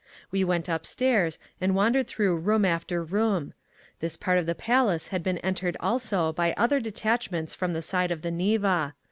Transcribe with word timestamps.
We 0.31 0.43
went 0.43 0.67
upstairs 0.67 1.37
and 1.61 1.75
wandered 1.75 2.07
through 2.07 2.37
room 2.37 2.65
after 2.65 3.03
room. 3.03 3.53
This 3.99 4.17
part 4.17 4.39
of 4.39 4.47
the 4.47 4.55
Palace 4.55 5.09
had 5.09 5.21
been 5.21 5.37
entered 5.45 5.77
also 5.79 6.33
by 6.33 6.55
other 6.57 6.79
detachments 6.79 7.53
from 7.53 7.73
the 7.73 7.83
side 7.83 8.09
of 8.11 8.23
the 8.23 8.31
Neva. 8.31 8.95